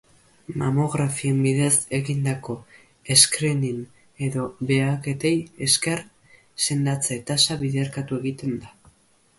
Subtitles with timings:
[0.59, 2.55] Mamografien bidez egindako
[3.25, 3.85] screening
[4.29, 5.35] edo baheketei
[5.69, 6.03] esker,
[6.69, 8.77] sendatze tasa biderkatu egiten da.